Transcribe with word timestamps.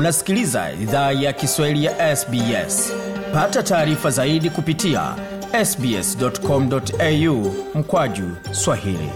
Unasikiliza 0.00 0.72
idhaa 0.72 1.12
ya 1.12 1.32
Kiswahili 1.32 1.84
ya 1.84 2.16
SBS. 2.16 2.92
Pata 3.32 3.62
taarifa 3.62 4.10
zaidi 4.10 4.50
kupitia 4.50 5.16
sbs.com.au 5.64 7.54
mkwaju 7.74 8.36
swahili. 8.52 9.10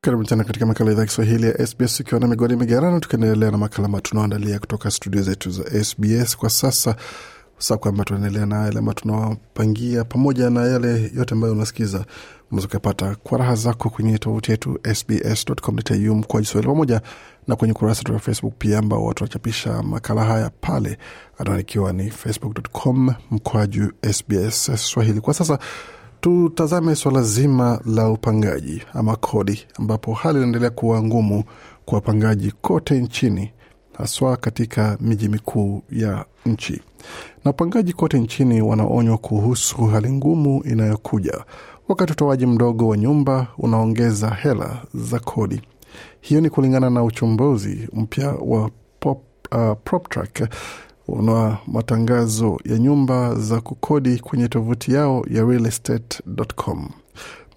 Karibu 0.00 0.24
tena 0.24 0.44
katika 0.44 0.66
makala 0.66 0.92
idhaa 0.92 1.06
Kiswahili 1.06 1.46
ya 1.46 1.66
SBS 1.66 2.00
ukiwa 2.00 2.20
na 2.20 2.26
migodi 2.26 2.56
migerano, 2.56 3.00
tukiendelea 3.00 3.50
na 3.50 3.58
makala 3.58 3.86
ambayo 3.86 4.02
tunaoandalia 4.02 4.58
kutoka 4.58 4.90
studio 4.90 5.22
zetu 5.22 5.50
za 5.50 5.84
SBS 5.84 6.36
kwa 6.36 6.50
sasa 6.50 6.96
sa 7.60 7.78
ambayo 7.82 8.04
tunaendelea 8.04 8.46
na 8.46 8.64
yale 8.64 8.78
ambayo 8.78 8.94
tunawapangia 8.94 10.04
pamoja 10.04 10.50
na 10.50 10.64
yale 10.66 11.10
yote 11.16 11.34
ambayo 11.34 11.52
unasikiza 11.52 12.04
unaweza 12.52 13.14
kwa 13.22 13.38
raha 13.38 13.54
zako 13.54 13.90
kwenye 13.90 14.18
tovuti 14.18 14.50
yetu 14.50 14.78
sbs.com.au 14.94 16.14
mkoa 16.14 16.40
Kiswahili 16.40 16.68
pamoja 16.72 17.00
na 17.48 17.56
kwenye 17.56 17.74
kurasa 17.74 18.12
wa 18.12 18.18
Facebook 18.18 18.54
pia 18.58 18.78
ambao 18.78 19.04
watu 19.04 19.24
wanachapisha 19.24 19.82
makala 19.82 20.24
haya 20.24 20.50
pale, 20.60 20.98
anaanikiwa 21.38 21.92
ni 21.92 22.10
facebook.com 22.10 23.14
mkoaju 23.30 23.92
SBS 24.12 24.70
Swahili. 24.76 25.20
Kwa 25.20 25.34
sasa 25.34 25.58
tutazame 26.20 26.94
swala 26.94 27.22
zima 27.22 27.80
la 27.86 28.08
upangaji 28.10 28.82
ama 28.94 29.16
kodi, 29.16 29.66
ambapo 29.78 30.14
hali 30.14 30.38
inaendelea 30.38 30.70
kuwa 30.70 31.02
ngumu 31.02 31.44
kwa 31.84 31.94
wapangaji 31.94 32.52
kote 32.60 33.00
nchini, 33.00 33.52
haswa 33.98 34.36
katika 34.36 34.98
miji 35.00 35.28
mikuu 35.28 35.82
ya 35.90 36.24
nchi. 36.46 36.82
Na 37.44 37.48
wapangaji 37.48 37.92
kote 37.92 38.18
nchini 38.18 38.62
wanaonywa 38.62 39.18
kuhusu 39.18 39.86
hali 39.86 40.12
ngumu 40.12 40.62
inayokuja 40.64 41.44
wakati 41.88 42.12
utoaji 42.12 42.46
mdogo 42.46 42.88
wa 42.88 42.96
nyumba 42.96 43.46
unaongeza 43.58 44.30
hela 44.30 44.82
za 44.94 45.18
kodi. 45.18 45.62
Hiyo 46.20 46.40
ni 46.40 46.50
kulingana 46.50 46.90
na 46.90 47.04
uchumbuzi 47.04 47.88
mpya 47.92 48.28
wa 48.40 48.70
pop, 49.00 49.22
uh, 49.52 49.72
PropTrack 49.84 50.48
na 51.22 51.58
matangazo 51.66 52.58
ya 52.64 52.78
nyumba 52.78 53.34
za 53.34 53.60
kukodi 53.60 54.18
kwenye 54.18 54.48
tovuti 54.48 54.92
yao 54.94 55.24
ya 55.30 55.44
realestate.com. 55.44 56.88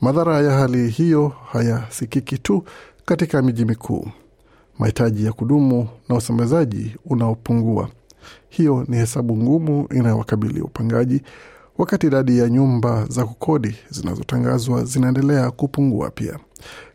Madhara 0.02 0.41
ya 0.41 0.52
hali 0.52 0.89
hiyo 0.89 1.31
hayasikiki 1.52 2.38
tu 2.38 2.63
katika 3.05 3.41
miji 3.41 3.66
mikuu, 3.66 4.07
mahitaji 4.80 5.25
ya 5.25 5.33
kudumu 5.33 5.88
na 6.09 6.16
usambazaji 6.16 6.95
unaopungua. 7.05 7.89
Hiyo 8.49 8.85
ni 8.88 8.97
hesabu 8.97 9.38
ngumu 9.38 9.88
inayowakabili 9.91 10.61
upangaji, 10.61 11.21
wakati 11.77 12.07
idadi 12.07 12.38
ya 12.39 12.49
nyumba 12.49 13.05
za 13.05 13.25
kukodi 13.25 13.75
zinazotangazwa 13.89 14.85
zinaendelea 14.85 15.52
kupungua 15.52 16.09
pia. 16.11 16.39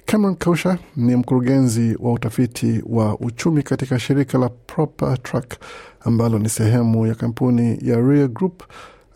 Cameron 0.07 0.37
Kausha 0.37 0.79
ni 0.97 1.17
mkurugenzi 1.17 1.97
wa 2.01 2.13
utafiti 2.13 2.83
wa 2.87 3.19
uchumi 3.19 3.63
katika 3.63 3.99
shirika 3.99 4.39
la 4.39 4.49
PropTrack 4.49 5.57
ambalo 6.01 6.39
ni 6.39 6.49
sehemu 6.49 7.07
ya 7.07 7.15
kampuni 7.15 7.79
ya 7.83 7.97
Real 8.01 8.29
Group. 8.29 8.63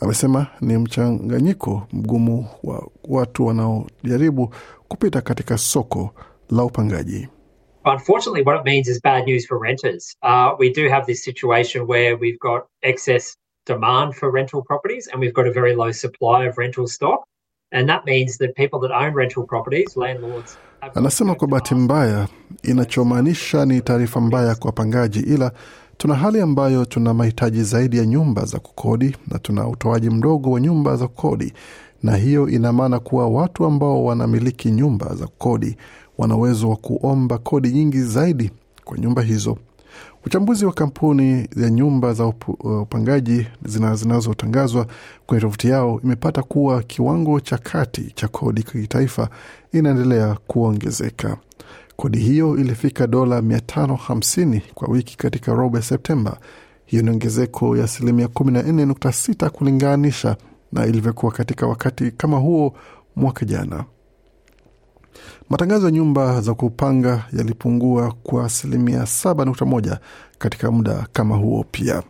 Amesema 0.00 0.46
ni 0.60 0.78
mchanganyiko 0.78 1.82
mgumu 1.92 2.46
wa 2.64 2.88
watu 3.08 3.46
wanaojaribu 3.46 4.54
kupita 4.88 5.20
katika 5.20 5.58
soko 5.58 6.10
la 6.50 6.64
upangaji. 6.64 7.28
Unfortunately, 7.84 8.42
what 8.42 8.56
it 8.56 8.64
means 8.64 8.88
is 8.88 9.00
bad 9.00 9.24
news 9.24 9.44
for 9.46 9.58
renters. 9.58 10.14
Uh, 10.22 10.54
we 10.58 10.72
do 10.72 10.88
have 10.88 11.06
this 11.06 11.24
situation 11.24 11.86
where 11.86 12.16
we've 12.16 12.38
got 12.38 12.66
excess 12.82 13.36
demand 13.66 14.14
for 14.14 14.30
rental 14.30 14.62
properties 14.62 15.08
and 15.08 15.20
we've 15.20 15.34
got 15.34 15.46
a 15.46 15.52
very 15.52 15.74
low 15.74 15.90
supply 15.90 16.44
of 16.44 16.58
rental 16.58 16.86
stock. 16.86 17.24
And 17.72 17.88
that 17.88 18.04
means 18.04 18.38
that 18.38 18.54
people 18.54 18.78
that 18.80 18.92
own 18.92 19.14
rental 19.14 19.44
properties, 19.46 19.96
landlords, 19.96 20.56
Anasema 20.94 21.34
kwa 21.34 21.48
bahati 21.48 21.74
mbaya, 21.74 22.28
inachomaanisha 22.62 23.64
ni 23.64 23.80
taarifa 23.80 24.20
mbaya 24.20 24.54
kwa 24.54 24.66
wapangaji, 24.66 25.20
ila 25.20 25.52
tuna 26.02 26.14
hali 26.14 26.40
ambayo 26.40 26.84
tuna 26.84 27.14
mahitaji 27.14 27.62
zaidi 27.62 27.98
ya 27.98 28.06
nyumba 28.06 28.44
za 28.44 28.58
kukodi 28.58 29.16
na 29.28 29.38
tuna 29.38 29.68
utoaji 29.68 30.10
mdogo 30.10 30.50
wa 30.50 30.60
nyumba 30.60 30.96
za 30.96 31.08
kukodi, 31.08 31.52
na 32.02 32.16
hiyo 32.16 32.48
ina 32.48 32.72
maana 32.72 32.98
kuwa 32.98 33.28
watu 33.28 33.64
ambao 33.64 34.04
wanamiliki 34.04 34.70
nyumba 34.70 35.14
za 35.14 35.26
kukodi 35.26 35.76
wana 36.18 36.36
uwezo 36.36 36.70
wa 36.70 36.76
kuomba 36.76 37.38
kodi 37.38 37.68
nyingi 37.70 38.00
zaidi 38.02 38.50
kwa 38.84 38.98
nyumba 38.98 39.22
hizo. 39.22 39.58
Uchambuzi 40.26 40.64
wa 40.64 40.72
kampuni 40.72 41.48
ya 41.56 41.70
nyumba 41.70 42.12
za 42.12 42.26
upangaji 42.82 43.46
zinazotangazwa 43.94 44.86
kwenye 45.26 45.40
tovuti 45.40 45.68
yao 45.68 46.00
imepata 46.04 46.42
kuwa 46.42 46.82
kiwango 46.82 47.40
cha 47.40 47.58
kati 47.58 48.12
cha 48.14 48.28
kodi 48.28 48.62
kitaifa 48.62 49.28
inaendelea 49.72 50.36
kuongezeka. 50.46 51.36
Kodi 51.96 52.18
hiyo 52.18 52.56
ilifika 52.56 53.06
dola 53.06 53.40
550 53.40 54.60
kwa 54.74 54.88
wiki 54.88 55.16
katika 55.16 55.52
robo 55.54 55.76
ya 55.76 55.82
Septemba. 55.82 56.38
Hiyo 56.84 57.02
ni 57.02 57.10
ongezeko 57.10 57.76
ya 57.76 57.84
asilimia 57.84 58.26
14.6 58.26 59.48
kulinganisha 59.48 60.36
na 60.72 60.86
ilivyokuwa 60.86 61.32
katika 61.32 61.66
wakati 61.66 62.10
kama 62.10 62.36
huo 62.36 62.74
mwaka 63.16 63.44
jana. 63.44 63.84
Matangazo 65.50 65.86
ya 65.86 65.92
nyumba 65.92 66.40
za 66.40 66.54
kupanga 66.54 67.24
yalipungua 67.32 68.14
kwa 68.22 68.44
asilimia 68.44 69.02
7.1 69.02 69.96
katika 70.38 70.70
muda 70.70 71.06
kama 71.12 71.36
huo 71.36 71.64
pia. 71.70 72.02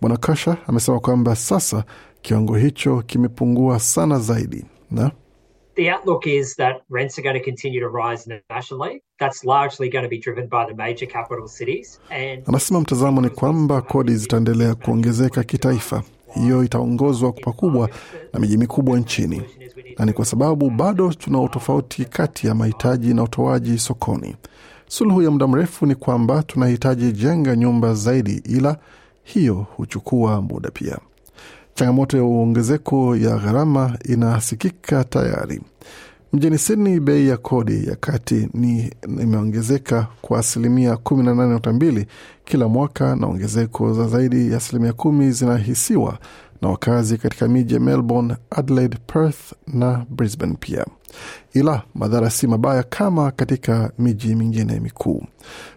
Bwana 0.00 0.16
Kasha 0.16 0.56
amesema 0.66 1.00
kwamba 1.00 1.36
sasa 1.36 1.84
kiwango 2.22 2.56
hicho 2.56 3.02
kimepungua 3.06 3.80
sana 3.80 4.18
zaidi 4.18 4.64
na 4.90 5.10
the 5.78 5.90
outlook 5.90 6.26
is 6.26 6.56
that 6.56 6.82
rents 6.90 7.18
are 7.18 7.22
going 7.22 7.38
to 7.38 7.44
continue 7.50 7.80
to 7.80 7.88
rise 7.88 8.26
nationally. 8.50 9.02
That's 9.20 9.44
largely 9.44 9.88
going 9.88 10.02
to 10.02 10.08
be 10.08 10.18
driven 10.18 10.48
by 10.48 10.66
the 10.66 10.74
major 10.74 11.06
capital 11.06 11.48
cities. 11.48 12.00
And 12.10 12.44
anasema 12.46 12.80
mtazamo 12.80 13.20
ni 13.20 13.28
kwamba 13.30 13.82
kodi 13.82 14.14
zitaendelea 14.16 14.74
kuongezeka 14.74 15.44
kitaifa. 15.44 16.02
Hiyo 16.34 16.64
itaongozwa 16.64 17.32
pakubwa 17.32 17.90
na 18.32 18.40
miji 18.40 18.56
mikubwa 18.56 18.98
nchini, 18.98 19.42
na 19.98 20.04
ni 20.04 20.12
kwa 20.12 20.24
sababu 20.24 20.70
bado 20.70 21.12
tuna 21.12 21.40
utofauti 21.40 22.04
kati 22.04 22.46
ya 22.46 22.54
mahitaji 22.54 23.14
na 23.14 23.22
utoaji 23.22 23.78
sokoni. 23.78 24.36
Suluhu 24.88 25.22
ya 25.22 25.30
muda 25.30 25.46
mrefu 25.46 25.86
ni 25.86 25.94
kwamba 25.94 26.42
tunahitaji 26.42 27.12
jenga 27.12 27.56
nyumba 27.56 27.94
zaidi, 27.94 28.42
ila 28.44 28.76
hiyo 29.22 29.54
huchukua 29.76 30.42
muda 30.42 30.70
pia. 30.70 30.98
Changamoto 31.78 32.16
ya 32.16 32.24
uongezeko 32.24 33.16
ya 33.16 33.36
gharama 33.36 33.98
inasikika 34.04 35.04
tayari. 35.04 35.60
Mjini 36.32 36.58
Sydney, 36.58 37.00
bei 37.00 37.28
ya 37.28 37.36
kodi 37.36 37.86
ya 37.88 37.96
kati 37.96 38.48
ni 38.54 38.92
imeongezeka 39.22 40.06
kwa 40.22 40.38
asilimia 40.38 40.92
18.2 40.94 42.04
kila 42.44 42.68
mwaka, 42.68 43.16
na 43.16 43.26
ongezeko 43.26 43.92
za 43.92 44.08
zaidi 44.08 44.50
ya 44.50 44.56
asilimia 44.56 44.92
kumi 44.92 45.30
zinahisiwa 45.32 46.18
na 46.62 46.68
wakazi 46.68 47.18
katika 47.18 47.48
miji 47.48 47.74
ya 47.74 47.80
Melbourne, 47.80 48.36
Adelaide, 48.50 48.96
Perth 49.06 49.52
na 49.66 50.06
Brisbane 50.10 50.54
pia, 50.60 50.84
ila 51.54 51.82
madhara 51.94 52.30
si 52.30 52.46
mabaya 52.46 52.82
kama 52.82 53.30
katika 53.30 53.90
miji 53.98 54.34
mingine 54.34 54.80
mikuu. 54.80 55.22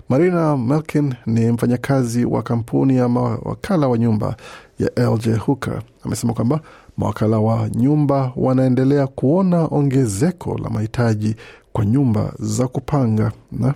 Marina 0.09 0.57
Melkin 0.57 1.13
ni 1.25 1.51
mfanyakazi 1.51 2.25
wa 2.25 2.43
kampuni 2.43 2.97
ya 2.97 3.09
mawakala 3.09 3.87
wa 3.87 3.97
nyumba 3.97 4.35
ya 4.79 5.09
LJ 5.09 5.37
Hooker. 5.37 5.81
Amesema 6.05 6.33
kwamba 6.33 6.59
mawakala 6.97 7.39
wa 7.39 7.69
nyumba 7.69 8.31
wanaendelea 8.35 9.07
kuona 9.07 9.65
ongezeko 9.71 10.57
la 10.57 10.69
mahitaji 10.69 11.35
kwa 11.73 11.85
nyumba 11.85 12.33
za 12.39 12.67
kupanga 12.67 13.31
na 13.51 13.73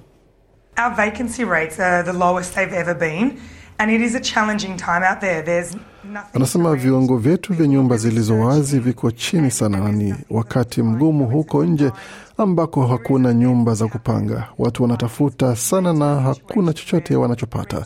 Our 0.78 0.96
vacancy 0.96 1.46
rates 1.46 1.80
are 1.80 2.04
the 2.04 2.12
lowest 2.14 2.54
they've 2.56 2.76
ever 2.80 2.96
been 2.96 3.32
and 3.78 3.92
it 3.92 4.02
is 4.02 4.16
a 4.16 4.20
challenging 4.20 4.78
time 4.78 5.04
out 5.04 5.22
there. 5.22 5.42
There's 5.44 5.76
nothing 6.14 6.34
Anasema 6.36 6.76
viwango 6.76 7.18
vyetu 7.18 7.54
vya 7.54 7.68
nyumba 7.68 7.98
zilizo 7.98 8.40
wazi 8.40 8.80
viko 8.80 9.12
chini 9.12 9.52
sana, 9.52 9.78
na 9.80 9.92
ni 9.92 10.16
wakati 10.30 10.82
mgumu 10.84 11.26
huko 11.28 11.66
nje 11.66 11.92
ambako 12.38 12.88
hakuna 12.88 13.34
nyumba 13.34 13.74
za 13.74 13.88
kupanga. 13.88 14.48
Watu 14.58 14.84
wanatafuta 14.84 15.56
sana 15.56 15.94
na 15.94 16.22
hakuna 16.22 16.74
chochote 16.74 17.16
wanachopata. 17.16 17.86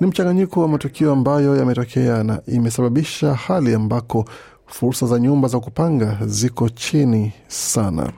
Ni 0.00 0.06
mchanganyiko 0.06 0.60
wa 0.60 0.68
matukio 0.68 1.12
ambayo 1.12 1.56
yametokea 1.56 2.22
na 2.24 2.40
imesababisha 2.46 3.34
hali 3.34 3.74
ambako 3.74 4.24
fursa 4.66 5.06
za 5.06 5.18
nyumba 5.18 5.48
za 5.48 5.60
kupanga 5.60 6.18
ziko 6.26 6.68
chini 6.68 7.32
sana. 7.48 8.12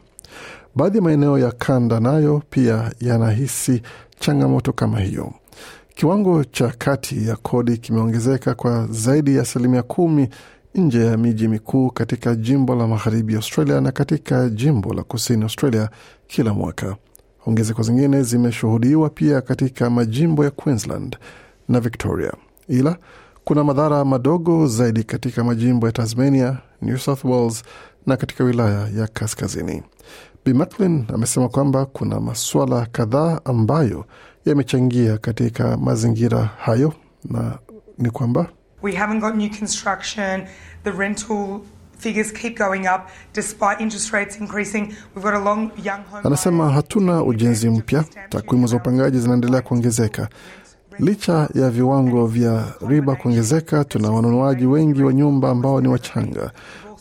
Baadhi 0.74 0.96
ya 0.98 1.02
maeneo 1.02 1.38
ya 1.38 1.52
kanda 1.52 2.00
nayo 2.00 2.42
pia 2.50 2.92
yanahisi 3.00 3.82
changamoto 4.18 4.72
kama 4.72 5.00
hiyo. 5.00 5.32
Kiwango 5.98 6.44
cha 6.44 6.68
kati 6.78 7.28
ya 7.28 7.36
kodi 7.36 7.76
kimeongezeka 7.78 8.54
kwa 8.54 8.86
zaidi 8.90 9.36
ya 9.36 9.42
asilimia 9.42 9.82
kumi 9.82 10.28
nje 10.74 11.06
ya 11.06 11.16
miji 11.16 11.48
mikuu 11.48 11.90
katika 11.90 12.34
jimbo 12.34 12.74
la 12.74 12.86
magharibi 12.86 13.34
Australia 13.34 13.80
na 13.80 13.92
katika 13.92 14.48
jimbo 14.48 14.94
la 14.94 15.02
kusini 15.02 15.42
Australia 15.42 15.90
kila 16.26 16.54
mwaka. 16.54 16.96
Ongezeko 17.46 17.82
zingine 17.82 18.22
zimeshuhudiwa 18.22 19.10
pia 19.10 19.40
katika 19.40 19.90
majimbo 19.90 20.44
ya 20.44 20.50
Queensland 20.50 21.16
na 21.68 21.80
Victoria, 21.80 22.32
ila 22.68 22.96
kuna 23.44 23.64
madhara 23.64 24.04
madogo 24.04 24.66
zaidi 24.66 25.04
katika 25.04 25.44
majimbo 25.44 25.86
ya 25.86 25.92
Tasmania, 25.92 26.58
New 26.82 26.98
South 26.98 27.24
Wales 27.24 27.62
na 28.06 28.16
katika 28.16 28.44
wilaya 28.44 28.88
ya 28.96 29.06
kaskazini. 29.06 29.82
Bi 30.44 30.52
Macklin 30.54 31.04
amesema 31.14 31.48
kwamba 31.48 31.86
kuna 31.86 32.20
masuala 32.20 32.86
kadhaa 32.92 33.40
ambayo 33.44 34.04
yamechangia 34.44 35.18
katika 35.18 35.76
mazingira 35.76 36.44
hayo 36.44 36.92
na 37.24 37.58
ni 37.98 38.10
kwamba 38.10 38.46
We 38.82 38.92
haven't 38.92 39.20
got 39.20 39.34
new 39.34 39.50
construction. 39.58 40.42
The 40.84 40.90
rental 40.90 41.60
figures 41.98 42.32
keep 42.32 42.56
going 42.58 42.86
up 42.86 43.00
despite 43.34 43.80
interest 43.82 44.12
rates 44.12 44.40
increasing. 44.40 44.80
We've 45.14 45.22
got 45.22 45.34
a 45.34 45.38
long 45.38 45.70
young 45.84 46.04
home. 46.10 46.22
Anasema 46.24 46.70
hatuna 46.72 47.22
ujenzi 47.24 47.70
mpya, 47.70 48.04
takwimu 48.28 48.66
za 48.66 48.76
upangaji 48.76 49.18
zinaendelea 49.18 49.60
kuongezeka. 49.62 50.28
Licha 50.98 51.48
ya 51.54 51.70
viwango 51.70 52.26
vya 52.26 52.64
riba 52.88 53.14
kuongezeka, 53.16 53.84
tuna 53.84 54.10
wanunuaji 54.10 54.66
wengi 54.66 55.02
wa 55.02 55.12
nyumba 55.12 55.50
ambao 55.50 55.80
ni 55.80 55.88
wachanga 55.88 56.50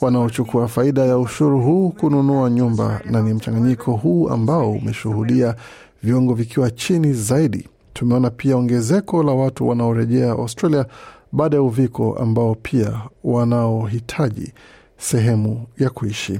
wanaochukua 0.02 0.68
faida 0.68 1.02
ya 1.06 1.18
ushuru 1.18 1.62
huu 1.62 1.90
kununua 1.90 2.50
nyumba, 2.50 3.02
na 3.12 3.22
ni 3.22 3.34
mchanganyiko 3.34 3.92
huu 3.92 4.30
ambao 4.30 4.72
umeshuhudia 4.72 5.56
viwango 6.04 6.34
vikiwa 6.34 6.72
chini 6.72 7.14
zaidi. 7.14 7.68
Tumeona 7.94 8.30
pia 8.30 8.58
ongezeko 8.58 9.24
la 9.24 9.32
watu 9.32 9.68
wanaorejea 9.68 10.32
Australia 10.32 10.86
baada 11.32 11.56
ya 11.56 11.62
uviko, 11.62 12.14
ambao 12.20 12.56
pia 12.56 13.02
wanaohitaji 13.24 14.54
sehemu 14.98 15.66
ya 15.78 15.90
kuishi. 15.90 16.40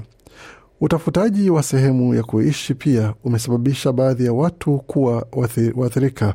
Utafutaji 0.80 1.50
wa 1.50 1.62
sehemu 1.62 2.14
ya 2.14 2.22
kuishi 2.22 2.74
pia 2.74 3.14
umesababisha 3.24 3.92
baadhi 3.92 4.24
ya 4.24 4.32
watu 4.32 4.78
kuwa 4.78 5.26
waathirika 5.76 6.34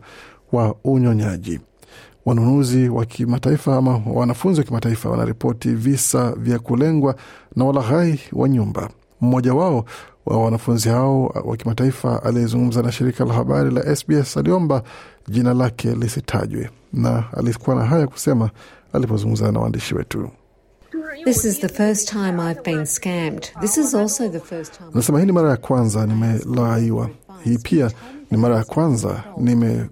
wa 0.54 0.76
unyonyaji. 0.84 1.60
Wanunuzi 2.26 2.90
wa 2.90 3.06
kimataifa 3.06 3.78
ama 3.78 4.02
wanafunzi 4.14 4.60
wa 4.60 4.66
kimataifa 4.66 5.10
wanaripoti 5.10 5.70
visa 5.70 6.32
vya 6.38 6.60
kulengwa 6.60 7.16
na 7.56 7.66
walaghai 7.66 8.20
wa 8.34 8.50
nyumba. 8.50 8.90
Mmoja 9.22 9.54
wao 9.54 9.86
wa 10.26 10.44
wanafunzi 10.44 10.90
hao 10.90 11.24
wa 11.26 11.58
kimataifa 11.58 12.24
aliyezungumza 12.24 12.82
na 12.82 12.92
shirika 12.92 13.26
la 13.26 13.34
habari 13.34 13.72
la 13.72 13.96
SBS 13.96 14.38
aliomba 14.38 14.84
jina 15.28 15.54
lake 15.54 15.92
lisitajwe, 15.96 16.70
na 16.94 17.24
alikuwa 17.38 17.76
na 17.76 17.86
haya 17.86 18.08
kusema 18.08 18.50
alipozungumza 18.94 19.52
na 19.52 19.60
waandishi 19.60 19.96
wetu. 19.96 20.30
This 21.26 21.46
is 21.46 21.60
the 21.60 21.70
first 21.70 22.10
time 22.10 22.40
I've 22.52 22.62
been 22.64 22.86
scammed. 22.86 23.48
This 23.62 23.78
is 23.78 23.94
also 23.96 24.30
the 24.30 24.40
first 24.40 24.74
time. 24.78 24.90
Anasema 24.94 25.20
hii 25.20 25.26
ni 25.26 25.32
mara 25.32 25.50
ya 25.50 25.58
kwanza 25.58 26.06
nimelaiwa. 26.08 27.10
Hii 27.44 27.58
pia 27.58 27.92
ni 28.34 28.40
mara 28.40 28.56
ya 28.58 28.64
kwanza 28.64 29.24
nime 29.38 29.90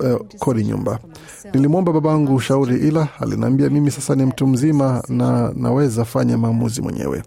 uh, 0.00 0.26
kodi 0.38 0.64
nyumba. 0.64 0.98
Nilimwomba 1.54 1.92
babangu 1.92 2.34
ushauri, 2.34 2.76
ila 2.88 3.08
aliniambia 3.20 3.70
mimi 3.70 3.90
sasa 3.90 4.14
ni 4.14 4.24
mtu 4.24 4.46
mzima 4.46 5.02
na 5.08 5.52
naweza 5.56 6.04
fanya 6.04 6.38
maamuzi 6.38 6.82
mwenyewe. 6.82 7.22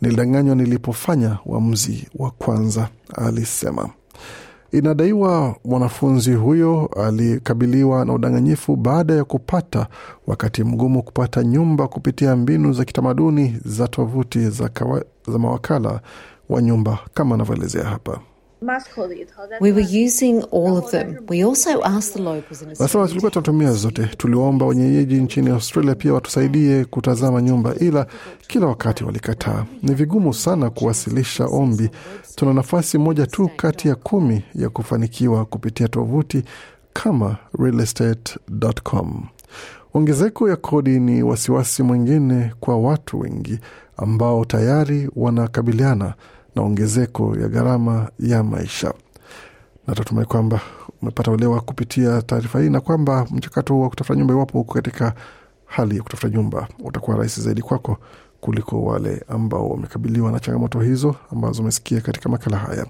Nilidanganywa 0.00 0.54
nilipofanya 0.54 1.38
uamuzi 1.46 2.08
wa 2.18 2.30
kwanza, 2.30 2.88
alisema. 3.14 3.88
Inadaiwa 4.72 5.56
mwanafunzi 5.64 6.32
huyo 6.34 6.90
alikabiliwa 7.06 8.04
na 8.04 8.12
udanganyifu 8.12 8.76
baada 8.76 9.14
ya 9.14 9.24
kupata 9.24 9.86
wakati 10.26 10.64
mgumu 10.64 11.02
kupata 11.02 11.42
nyumba 11.44 11.88
kupitia 11.88 12.36
mbinu 12.36 12.72
za 12.72 12.84
kitamaduni 12.84 13.60
za 13.64 13.88
tovuti 13.88 14.48
za, 14.50 14.70
za 15.28 15.38
mawakala 15.38 16.00
wa 16.48 16.62
nyumba 16.62 16.98
kama 17.14 17.34
anavyoelezea 17.34 17.84
hapa. 17.84 18.20
We 19.60 19.72
were 19.72 20.04
using 20.06 20.42
all 20.52 20.76
of 20.76 20.90
them. 20.90 21.16
We 21.28 21.44
also 21.44 21.82
asked 21.84 22.12
the 22.14 22.22
locals 22.22 22.62
in 22.62 22.68
Nasema 22.68 23.08
tulikuwa 23.08 23.30
tunatumia 23.30 23.72
zote. 23.72 24.06
Tuliwaomba 24.06 24.66
wenyeji 24.66 25.14
nchini 25.14 25.50
Australia 25.50 25.94
pia 25.94 26.12
watusaidie 26.14 26.84
kutazama 26.84 27.42
nyumba, 27.42 27.74
ila 27.74 28.06
kila 28.46 28.66
wakati 28.66 29.04
walikataa. 29.04 29.64
Ni 29.82 29.94
vigumu 29.94 30.34
sana 30.34 30.70
kuwasilisha 30.70 31.44
ombi. 31.46 31.90
Tuna 32.34 32.52
nafasi 32.54 32.98
moja 32.98 33.26
tu 33.26 33.50
kati 33.56 33.88
ya 33.88 33.94
kumi 33.94 34.44
ya 34.54 34.68
kufanikiwa 34.68 35.44
kupitia 35.44 35.88
tovuti 35.88 36.42
kama 36.92 37.36
realestate.com. 37.58 39.26
Ongezeko 39.94 40.48
ya 40.48 40.56
kodi 40.56 41.00
ni 41.00 41.22
wasiwasi 41.22 41.82
mwingine 41.82 42.52
kwa 42.60 42.76
watu 42.78 43.20
wengi 43.20 43.58
ambao 43.96 44.44
tayari 44.44 45.10
wanakabiliana 45.16 46.14
na 46.54 46.62
ongezeko 46.62 47.36
ya 47.40 47.48
gharama 47.48 48.10
ya 48.18 48.42
maisha. 48.42 48.94
Na 49.86 49.94
tatumai 49.94 50.24
kwamba 50.24 50.60
umepata 51.02 51.30
uelewa 51.30 51.60
kupitia 51.60 52.22
taarifa 52.22 52.60
hii 52.60 52.70
na 52.70 52.80
kwamba 52.80 53.26
mchakato 53.30 53.80
wa 53.80 53.88
kutafuta 53.88 54.18
nyumba, 54.18 54.34
iwapo 54.34 54.60
uko 54.60 54.74
katika 54.74 55.14
hali 55.66 55.96
ya 55.96 56.02
kutafuta 56.02 56.28
nyumba, 56.36 56.68
utakuwa 56.84 57.16
rahisi 57.16 57.40
zaidi 57.40 57.62
kwako 57.62 57.98
kuliko 58.42 58.82
wale 58.84 59.24
ambao 59.28 59.68
wamekabiliwa 59.68 60.32
na 60.32 60.40
changamoto 60.40 60.80
hizo 60.80 61.14
ambazo 61.32 61.62
umesikia 61.62 62.00
katika 62.00 62.28
makala 62.28 62.56
haya. 62.56 62.86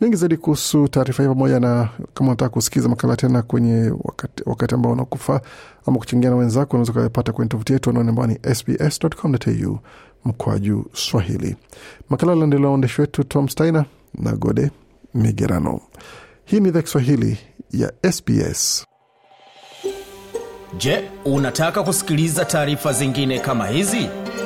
Mengi 0.00 0.16
zaidi 0.16 0.36
kuhusu 0.36 0.88
taarifa 0.88 1.22
hii, 1.22 1.28
pamoja 1.28 1.60
na 1.60 1.88
kama 2.14 2.28
unataka 2.30 2.48
kusikiza 2.48 2.88
makala 2.88 3.16
tena 3.16 3.42
kwenye 3.42 3.92
wakati, 4.04 4.42
wakati 4.46 4.74
ambao 4.74 4.92
unakufaa 4.92 5.40
ama 5.86 5.98
kuchangia 5.98 6.30
na 6.30 6.36
wenzako, 6.36 6.76
unaweza 6.76 6.92
ukayapata 6.92 7.32
kwenye 7.32 7.48
tovuti 7.48 7.72
yetu 7.72 7.90
anaone 7.90 8.08
ambao 8.08 8.26
ni 8.26 8.38
sbs.com.au 8.54 9.78
mkwaju 10.24 10.86
Swahili. 10.92 11.56
Makala 12.08 12.34
laendelea 12.34 12.68
waandishi 12.68 13.00
wetu 13.00 13.24
Tom 13.24 13.48
Steiner 13.48 13.84
na 14.18 14.32
Gode 14.36 14.70
Migerano. 15.14 15.80
Hii 16.44 16.60
ni 16.60 16.68
idhaa 16.68 16.82
Kiswahili 16.82 17.38
ya 17.72 17.92
SBS. 18.12 18.86
Je, 20.78 21.04
unataka 21.24 21.82
kusikiliza 21.82 22.44
taarifa 22.44 22.92
zingine 22.92 23.38
kama 23.38 23.66
hizi? 23.66 24.08